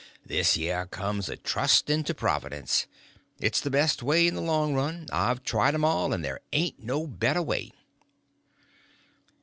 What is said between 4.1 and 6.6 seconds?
in the long run. I've tried 'em all, and ther'